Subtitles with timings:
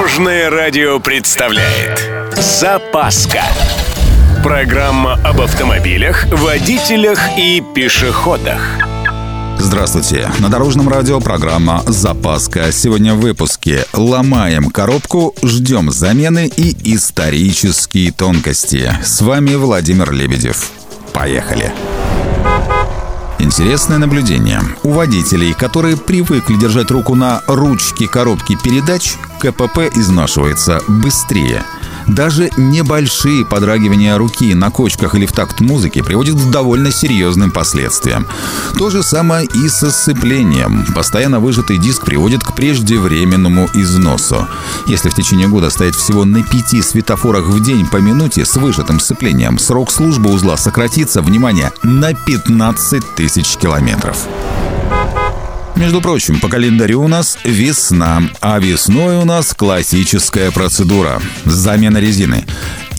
[0.00, 3.42] Дорожное радио представляет Запаска
[4.42, 8.62] Программа об автомобилях, водителях и пешеходах
[9.58, 10.30] Здравствуйте.
[10.38, 12.72] На Дорожном радио программа «Запаска».
[12.72, 18.90] Сегодня в выпуске «Ломаем коробку, ждем замены и исторические тонкости».
[19.04, 20.70] С вами Владимир Лебедев.
[21.12, 21.70] Поехали.
[23.40, 24.60] Интересное наблюдение.
[24.82, 31.64] У водителей, которые привыкли держать руку на ручке коробки передач, КПП изнашивается быстрее–
[32.14, 38.26] даже небольшие подрагивания руки на кочках или в такт музыки приводят к довольно серьезным последствиям.
[38.78, 40.86] То же самое и со сцеплением.
[40.94, 44.46] Постоянно выжатый диск приводит к преждевременному износу.
[44.86, 49.00] Если в течение года стоять всего на пяти светофорах в день по минуте с выжатым
[49.00, 54.26] сцеплением, срок службы узла сократится, внимание, на 15 тысяч километров.
[55.80, 62.44] Между прочим, по календарю у нас весна, а весной у нас классическая процедура– замена резины.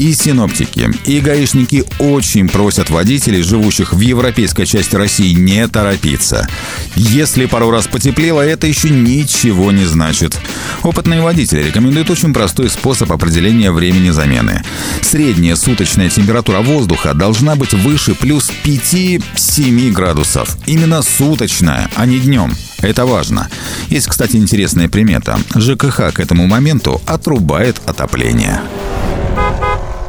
[0.00, 6.48] И синоптики, и гаишники очень просят водителей, живущих в европейской части России, не торопиться.
[6.96, 10.40] Если пару раз потеплело, это еще ничего не значит.
[10.82, 14.62] Опытные водители рекомендуют очень простой способ определения времени замены.
[15.02, 20.56] Средняя суточная температура воздуха должна быть выше плюс 5-7 градусов.
[20.64, 22.54] Именно суточная, а не днем.
[22.80, 23.50] Это важно.
[23.90, 25.38] Есть, кстати, интересная примета.
[25.54, 28.62] ЖКХ к этому моменту отрубает отопление.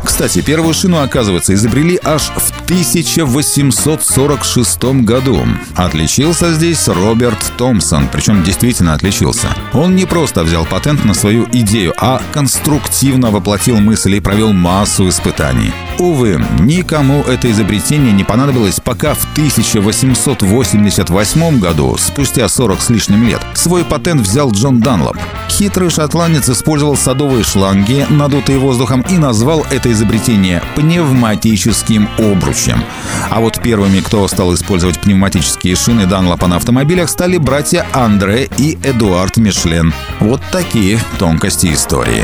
[0.04, 5.46] Кстати, первую шину, оказывается, изобрели аж в 1846 году.
[5.76, 9.48] Отличился здесь Роберт Томпсон, причем действительно отличился.
[9.74, 15.08] Он не просто взял патент на свою идею, а конструктивно воплотил мысль и провел массу
[15.08, 15.72] испытаний.
[16.00, 23.42] Увы, никому это изобретение не понадобилось, пока в 1888 году, спустя 40 с лишним лет,
[23.54, 25.18] свой патент взял Джон Данлоп.
[25.62, 32.84] Хитрый шотландец использовал садовые шланги, надутые воздухом, и назвал это изобретение пневматическим обручем.
[33.30, 38.80] А вот первыми, кто стал использовать пневматические шины Данлопа на автомобилях, стали братья Андре и
[38.84, 39.94] Эдуард Мишлен.
[40.20, 42.24] Вот такие тонкости истории.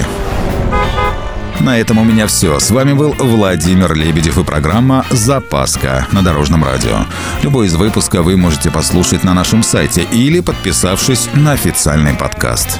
[1.60, 2.60] На этом у меня все.
[2.60, 7.06] С вами был Владимир Лебедев и программа «Запаска» на Дорожном радио.
[7.44, 12.80] Любой из выпуска вы можете послушать на нашем сайте или подписавшись на официальный подкаст.